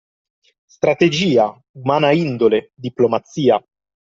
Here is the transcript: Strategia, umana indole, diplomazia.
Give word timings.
Strategia, 0.75 1.45
umana 1.83 2.09
indole, 2.23 2.59
diplomazia. 2.87 3.61